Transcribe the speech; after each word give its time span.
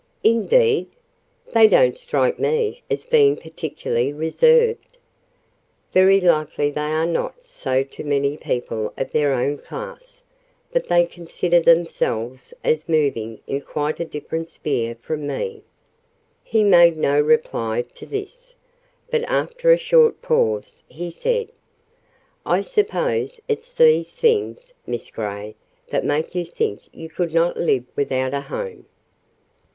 "Indeed? 0.23 0.87
They 1.53 1.67
don't 1.67 1.95
strike 1.95 2.39
me 2.39 2.81
as 2.89 3.03
being 3.03 3.35
particularly 3.35 4.11
reserved." 4.11 4.97
"Very 5.93 6.19
likely 6.19 6.71
they 6.71 6.89
are 6.89 7.05
not 7.05 7.35
so 7.45 7.83
to 7.83 8.37
people 8.41 8.93
of 8.97 9.11
their 9.11 9.31
own 9.31 9.59
class; 9.59 10.23
but 10.73 10.87
they 10.87 11.05
consider 11.05 11.59
themselves 11.59 12.51
as 12.63 12.89
moving 12.89 13.41
in 13.45 13.61
quite 13.61 13.99
a 13.99 14.03
different 14.05 14.49
sphere 14.49 14.95
from 14.95 15.27
me!" 15.27 15.61
He 16.43 16.63
made 16.63 16.97
no 16.97 17.19
reply 17.21 17.83
to 17.93 18.07
this: 18.07 18.55
but 19.11 19.21
after 19.29 19.71
a 19.71 19.77
short 19.77 20.19
pause, 20.23 20.83
he 20.87 21.11
said,—"I 21.11 22.63
suppose 22.63 23.39
it's 23.47 23.71
these 23.71 24.15
things, 24.15 24.73
Miss 24.87 25.11
Grey, 25.11 25.53
that 25.89 26.03
make 26.03 26.33
you 26.33 26.43
think 26.47 26.89
you 26.91 27.07
could 27.07 27.35
not 27.35 27.55
live 27.55 27.85
without 27.95 28.33
a 28.33 28.41
home?" 28.41 28.87